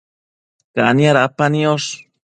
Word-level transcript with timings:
Cania 0.75 1.11
dapa 1.19 1.45
niosh 1.53 1.87